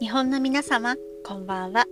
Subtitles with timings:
[0.00, 0.94] 日本の皆様
[1.26, 1.86] こんばんは。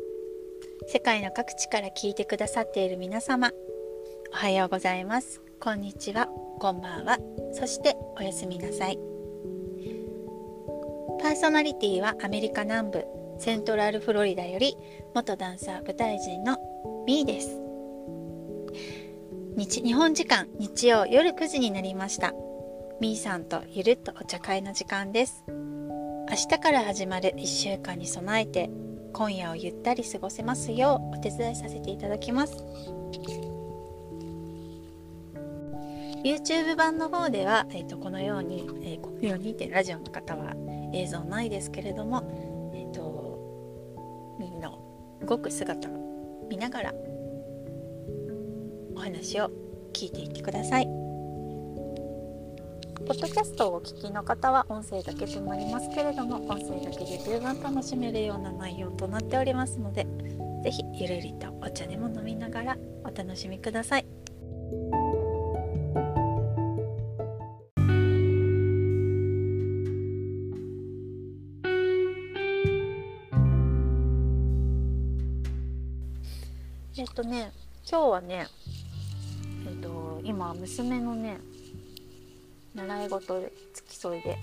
[0.86, 3.50] 世界の各地から聞いてくださっている皆様
[4.32, 5.40] おはようございます。
[5.58, 6.28] こんにちは。
[6.60, 7.18] こんばんは。
[7.52, 8.98] そしておやすみなさい。
[11.20, 13.04] パーソナリティはアメリカ南部
[13.40, 14.76] セントラルフロリダより
[15.14, 16.56] 元ダンサー舞台人の
[17.06, 17.65] ミーです。
[19.56, 22.34] 日日本時間日曜夜9時になりました。
[23.00, 25.44] みーさんとゆるっとお茶会の時間です。
[25.48, 28.68] 明日から始まる1週間に備えて
[29.14, 32.54] 今夜をゆったり過ごせますようお手伝いさせていただきます。
[36.22, 40.52] YouTube 版の方では、えーと、このように、えー、このようにってラジオの方は
[40.92, 44.70] 映像ないですけれども、えーと、みんな
[45.26, 46.92] 動く姿を見ながら
[49.06, 49.50] 話を
[49.92, 50.86] 聞いていってください。
[53.06, 60.04] ポッドキャストをお聞きの方は音声だけとなりますけれども音声だけで十分楽しめるような内容となっておりますので
[60.64, 64.06] 是非ゆるりとお茶でも飲みながらお楽しみください。
[76.98, 77.52] えっとね
[77.88, 78.48] 今日はね
[80.26, 81.38] 今娘のね
[82.74, 83.40] 習い事
[83.72, 84.36] 付き添いで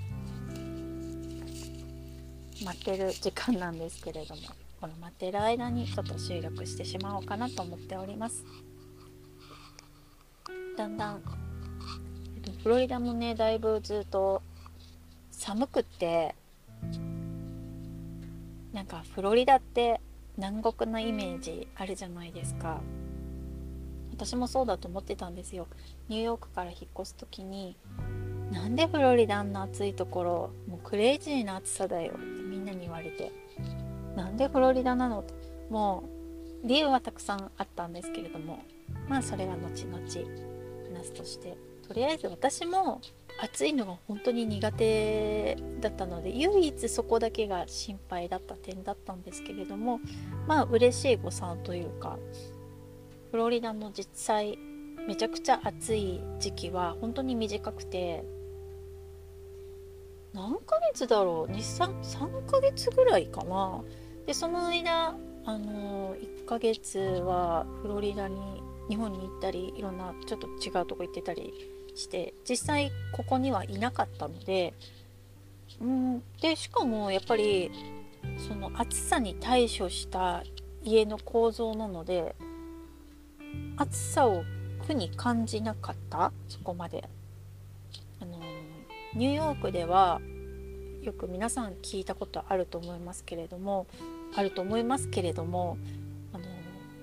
[2.64, 4.42] 待ってる時間なんですけれども
[4.80, 8.46] この待ってる間にちょっと収録してしまおうかなと思っております。
[10.78, 11.22] だんだん
[12.64, 14.42] フロリダもねだいぶずっと
[15.32, 16.34] 寒くって
[18.72, 20.00] なんかフロリダって
[20.38, 22.80] 南国のイメージあるじゃないですか。
[24.26, 25.68] 私もそうだと思ってたんですよ。
[26.08, 27.76] ニューヨークから引っ越す時に
[28.52, 30.32] なんでフロリダあんな暑いところ
[30.68, 33.32] もうクレイジーな暑さだよってみんなに言われて
[34.16, 35.34] なんでフロリダなのって。
[35.70, 36.04] も
[36.64, 38.64] う理由はたくさんあったんですけれども
[39.10, 41.58] まあそれは後々話すとして。
[41.88, 43.02] とりあえず私も
[43.42, 50.00] 暑いのが本当に苦手だったので唯一そこだけが心配だった点だったんですけれども
[50.48, 52.18] まあ嬉しい誤算というか
[53.34, 54.60] フロリダの実際
[55.08, 58.24] めちゃくちゃ暑い時期は本当に短くて
[60.36, 63.82] 何ヶ月だろう？23ヶ月ぐらいかな。
[64.28, 71.56] でその間あの1ヶ月はフロリダに日本に行ったりいろんなちょっと違うとこ行ってたり
[71.96, 74.76] して実際ここにはいなかったので
[75.82, 77.72] うんでしかもやっぱり
[78.48, 80.44] その暑さに対処した
[80.84, 82.36] 家の構造なので
[83.78, 84.44] 暑さを
[84.88, 86.32] 苦に感じなかった？
[86.48, 87.10] そこまで。
[88.22, 88.40] あの
[89.16, 90.22] ニューヨークでは
[91.02, 93.88] よく皆さん聞いたことあると思いますけれども
[94.36, 95.78] あると思いますけれども
[96.34, 96.46] あの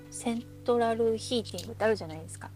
[0.09, 2.49] セントラルヒーティングってあるじゃないですか。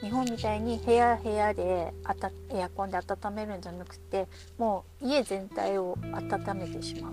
[0.00, 7.12] 日本みたいに部屋部屋であたエアコンで温めるんじゃなくてもう家全体を温めてしまう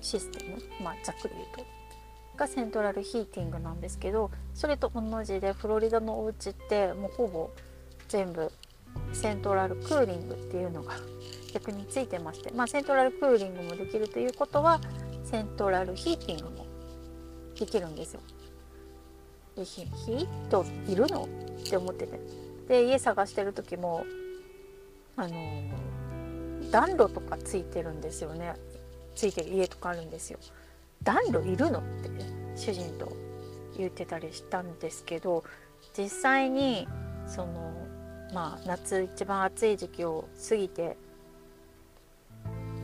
[0.00, 0.62] システム。
[0.84, 1.79] まあざっくり言うと。
[2.40, 7.50] がセントラルヒーティングなんですけどそれと同じでフロリダのお家ってもうほぼ
[8.08, 8.50] 全部
[9.12, 10.94] セントラルクーリングっていうのが
[11.52, 14.80] 逆についてまして、まあ、セントラルクーリングもできるということは
[15.24, 16.66] セントラルヒーティングも
[17.58, 18.20] できるんですよ。
[19.54, 21.28] でヒートいるの
[21.60, 22.20] って思ってて
[22.68, 24.06] で家探してる時も
[25.16, 25.34] あの
[26.70, 28.54] 暖炉とかついてるんですよね
[29.16, 30.38] ついてる家とかあるんですよ。
[31.02, 32.10] 暖炉いるのって
[32.60, 33.10] 主人と
[33.78, 35.42] 言ってたりしたんですけど
[35.96, 36.86] 実際に
[37.26, 37.72] その
[38.34, 40.96] まあ夏一番暑い時期を過ぎて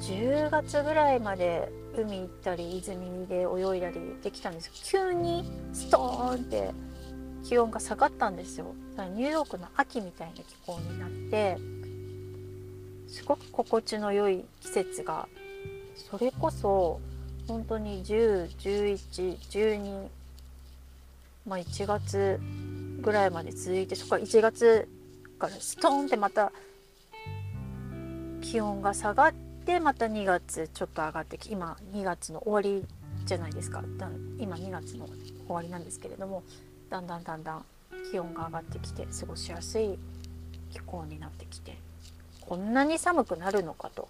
[0.00, 6.70] 10月ぐらいまで海行ったり泉で泳いだりできたんですけど急にストーンって
[7.44, 8.74] 気温が下がったんですよ。
[9.14, 11.58] ニューヨークの秋みたいな気候になって
[13.08, 15.28] すごく心地の良い季節が
[15.94, 17.00] それこそ
[17.46, 20.08] 本当に101112
[21.46, 22.40] まあ1月
[23.00, 24.88] ぐらいまで続いてそこから1月
[25.38, 26.52] からストーンってまた
[28.40, 29.34] 気温が下がっ
[29.64, 32.84] てまた2月ちょっと上がってき今2月の終わり
[33.24, 33.82] じゃないですか。
[34.38, 35.16] 今2月の終
[35.48, 36.42] わりなんですけれども
[36.90, 37.64] だんだんだんだん
[38.10, 39.98] 気温が上がってきて過ごしやすい
[40.72, 41.76] 気候になってきて
[42.40, 44.08] こんなに寒くなるのかと。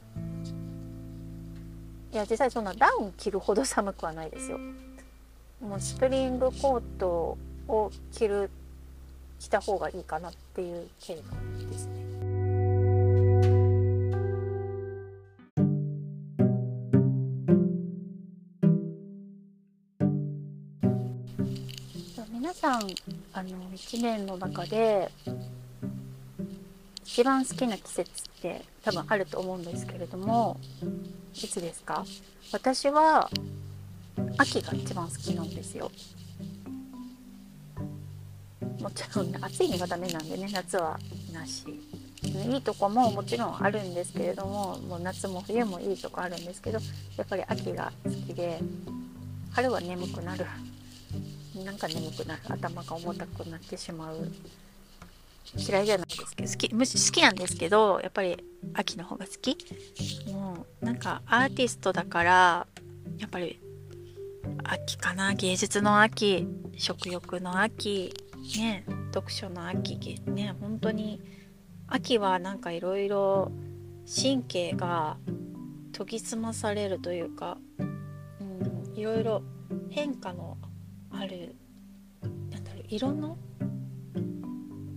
[2.16, 4.58] いや実際そんなダウン着るほど寒くはないですよ。
[5.60, 7.36] もうスプリングコート
[7.68, 8.50] を着る
[9.38, 11.22] 着た方がいいかなっていう経度
[11.70, 12.06] ですね。
[22.32, 22.80] 皆さん
[23.34, 25.10] あの1年の中で
[27.06, 30.60] 一番好きな季節って多分あると思うんですけれども
[31.32, 32.04] いつですか？
[32.52, 33.30] 私は
[34.36, 35.90] 秋が一番好きなんですよ。
[38.80, 40.98] もちろん、ね、暑いのがダメなんでね夏は
[41.32, 41.64] なし。
[42.22, 46.78] いいとこももちろんあるんですけれどももう夏も冬もいいとこあるんですけど
[47.16, 48.58] やっぱり秋が好きで
[49.52, 50.44] 春は眠くなる。
[51.64, 52.42] なんか眠くなる。
[52.48, 54.30] 頭が重たくなってしまう。
[55.54, 56.74] 嫌いじゃないですけど好き。
[56.74, 58.36] むし好きなんですけどやっぱり
[58.74, 59.56] 秋の方が好き。
[60.32, 62.66] もうなんかアーティストだから
[63.18, 63.60] やっぱり
[64.64, 65.34] 秋かな。
[65.34, 66.46] 芸術の秋
[66.76, 68.12] 食欲の秋
[68.58, 71.20] ね読書の秋ね本当に
[71.88, 73.50] 秋はなんかいろいろ
[74.06, 75.16] 神経が
[75.92, 77.58] 研ぎ澄まされるというか
[78.94, 79.42] いろいろ
[79.90, 80.58] 変化の
[81.10, 81.54] ある
[82.50, 83.38] なんだろう色の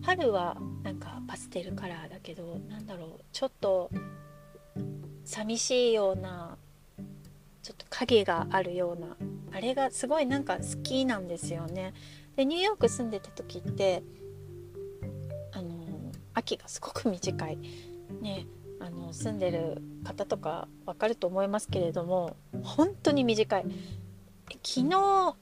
[0.09, 3.91] 春はなんかパステルカラーだけどなんだろうちょっと
[5.23, 6.57] 寂しいような
[7.61, 9.15] ちょっと影があるような
[9.55, 11.93] あれがすごいなんか好きなんですよね。
[12.35, 14.01] でニューヨーク住んでた時って
[15.51, 15.85] あの
[16.33, 17.59] 秋がすごく短い。
[18.19, 18.47] ね
[18.79, 23.65] あの住んでる方とかわかると思いますけれども本当に短い
[24.63, 25.35] 昨日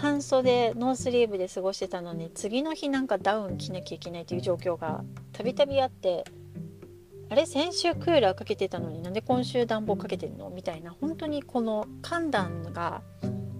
[0.00, 6.24] 半袖ノースリーブで過ごしてたのに次の日なんかダウン着なきゃいけないという状況がたびたびあって
[7.28, 13.02] あれ先週クーラーかけてたのになんで今週暖房かけてんのみたいな本当にこの寒暖が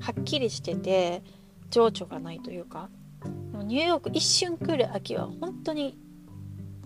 [0.01, 1.23] はっきりしてて
[1.69, 2.89] 情緒がないというか
[3.65, 5.99] ニューヨーク一瞬来る秋は本当に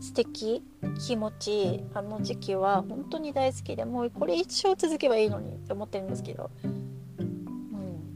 [0.00, 0.64] 素敵
[0.98, 6.50] 気持ちいいあの時期は本当に大好きでもうこれ一生続けばいいのにって思ってるんですけど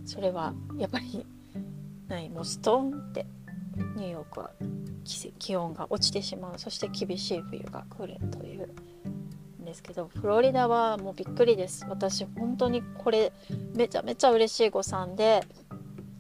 [0.08, 1.26] それはやっぱり
[2.08, 3.26] ないもうストーンって
[3.96, 4.50] ニューヨークは
[5.38, 6.58] 気温が落ちてしまう。
[6.58, 8.68] そして厳しい冬が来るという
[9.60, 11.84] んですけどフロリダはもうびっくりです。
[11.90, 13.32] 私本当にこれ
[13.74, 15.42] めちゃめちゃ嬉しい誤算で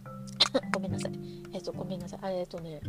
[0.74, 1.12] ごめんなさい。
[1.54, 2.18] えっ、とごめんなさい。
[2.20, 2.82] あれえっとね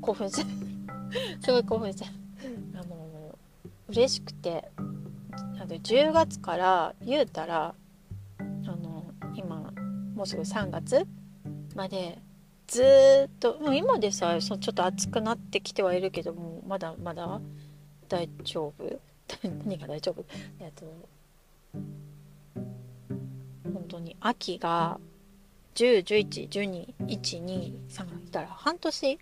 [0.00, 0.46] 興奮して
[1.40, 2.06] すごい興奮して
[2.74, 3.38] あの
[3.88, 4.72] 嬉しくて。
[5.58, 7.74] あの10月から言うたら
[10.16, 11.06] もうすぐ3月？
[11.74, 12.18] まで。
[12.66, 13.58] ずっと。
[13.60, 17.40] もう今でさそちょっと暑くなってきてはいるけどもまだまだ？
[18.08, 19.00] 大丈夫？
[19.64, 20.24] 何が大丈夫？
[20.58, 20.86] えっと
[23.72, 24.16] 本当に。
[24.20, 24.98] 秋が
[25.74, 29.18] 10111212がいたら半年？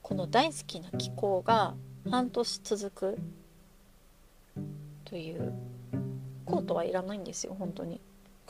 [0.00, 1.74] この大好きな気候が
[2.08, 3.18] 半年続く
[5.04, 5.52] という。
[6.46, 8.00] コートはいらないんですよ本当に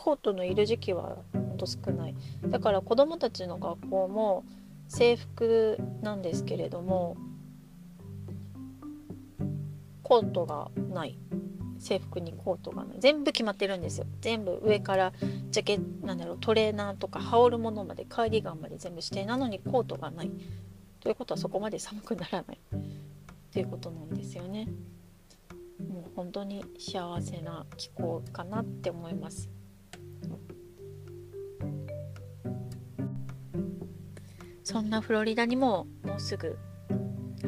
[0.07, 2.15] コートのいる時期はほんと少ない。
[2.47, 4.45] だから子どもたちの学校も
[4.87, 7.17] 制服なんですけれども
[10.05, 11.19] コートがない。
[11.81, 12.99] 制服にコートがない。
[13.01, 14.07] 全部決まってるんですよ。
[14.21, 15.13] 全部上から
[15.51, 20.31] ジャケなんだろうトレーナーとか羽織るものまでカーディガンまで全部してなのにコートがない。
[21.01, 22.61] ということはそこまで寒くならない。
[23.51, 24.69] ということなんですよね。
[25.81, 29.56] もう本当に幸せな気候かなって思います。
[34.65, 36.59] そんなフロリダにももうすぐ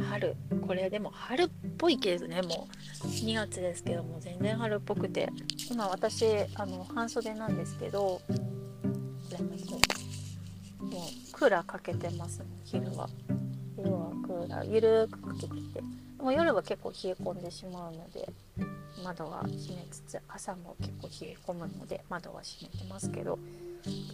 [0.08, 2.68] 春これでも春っぽいけどねも
[3.04, 5.28] う2月ですけども全然春っぽくて。
[5.70, 8.22] 今私あの半袖なんですけど
[10.80, 11.08] もう。
[11.32, 13.08] クーラーかけてますね昼は。
[13.76, 15.54] 昼はクーラーゆるくかけてて。
[16.18, 18.26] もう夜は結構冷え込んでしまうので。
[19.04, 23.38] 窓は閉めつつ朝も結構冷え込むので窓は閉めてますけど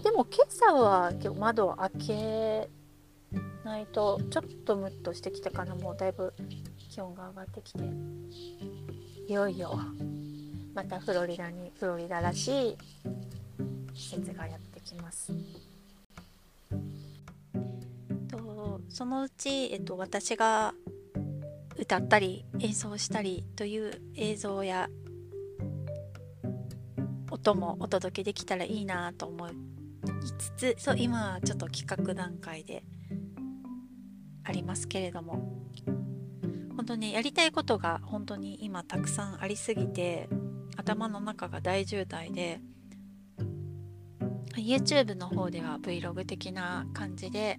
[0.03, 2.69] でも今朝は結構窓を開け
[3.65, 6.33] ないとちょっとムッとしてきたかなもうだいぶ
[6.91, 7.81] 気温が上がってきて
[9.29, 9.79] いよいよ
[10.75, 12.77] またフロリダにフロリダらしい
[13.95, 15.33] 季節がやってきます。
[18.29, 20.75] とそのうち、えっと、私が
[21.77, 24.89] 歌ったり演奏したりという映像や
[27.31, 29.53] 音もお届けできたらいいなと思い
[30.39, 32.85] つつそう今はちょっと企画段階で
[34.45, 35.65] ありますけれども。
[36.85, 40.29] 本当にやりたいことが本当に今たくさんありすぎて
[40.77, 42.61] 頭の中が大渋滞で
[44.57, 47.59] YouTube の方では Vlog 的な感じで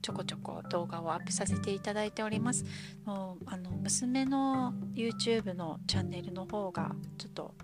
[0.00, 2.64] ちょこちょこ動画をアップさせていただいております。
[3.04, 7.54] もうあの娘の YouTube のチャンネルの方がちょっと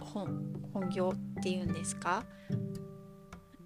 [0.00, 2.24] 本本業っていうんですか？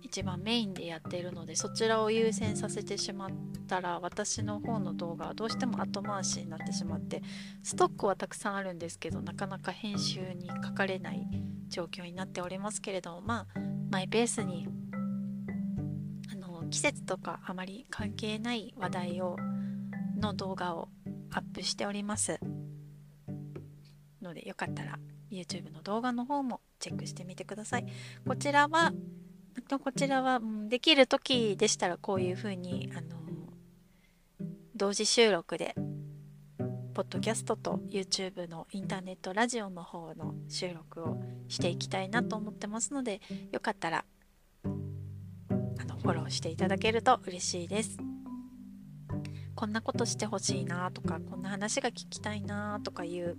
[0.03, 3.29] 一番メインでやっているのでそちらを優先させてしまっ
[3.69, 7.23] たら私の方の動画はどうしても後回しになってしまって
[7.63, 11.29] ストックはたくさんあるんですけどなかなか編集にかかれない
[11.69, 13.61] 状況になっておりますけれどもまあ
[13.93, 14.67] マイペースに
[16.71, 19.37] 季節とかあまり関係ない話題を
[20.19, 20.89] の動画を
[21.33, 22.41] アップしております。
[24.23, 24.99] のでよかったら
[25.31, 27.87] YouTube の動画の方もチェックしてみてください。
[28.27, 28.93] こちらは
[29.83, 33.21] こちらは、できる時でしたらこういう風にあの
[34.75, 35.75] 同時収録で
[36.95, 43.21] ポッドキャストと YouTube のインターネットラジオの方の収録をしていきたいなと思ってますので
[43.53, 44.05] よかったら
[46.11, 47.97] フォローしていただけると嬉しいです
[49.55, 53.37] こんなことしてほしいなとかこんな話が聞きたいなとかいう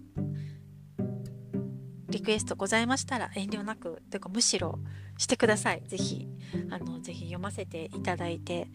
[2.07, 4.79] リクエストございましたら遠慮なくというかむしろ
[5.17, 5.83] してください。
[5.87, 6.27] ぜひ
[6.69, 8.67] あのぜひ読ませていただいて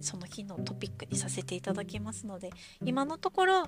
[0.00, 2.50] その日のトピックにさせていただきますので
[2.82, 3.66] 今のところ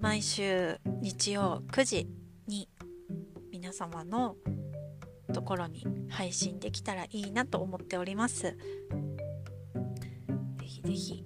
[0.00, 2.08] 毎週日曜9時
[2.46, 2.68] に
[3.52, 4.36] 皆様の
[5.34, 8.56] ところに配信できたらいいなと思っております。
[10.84, 11.24] ぜひ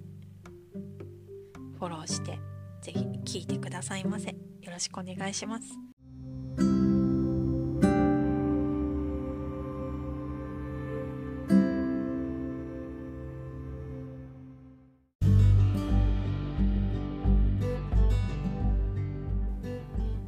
[1.77, 2.39] フォローして
[2.81, 4.29] ぜひ聞いてくださいませ。
[4.29, 5.67] よろしくお願いします。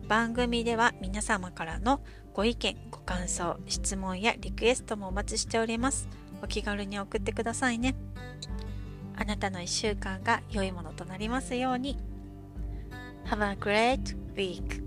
[0.10, 2.02] 番組では皆様からの
[2.34, 6.10] ご意見、ご感想、質問やリクエストもお待ちしております。
[6.44, 7.96] お気軽に送ってくださいね。
[9.22, 11.96] あなたの1週間が良いものとなりますように。
[13.26, 14.81] Have a great week!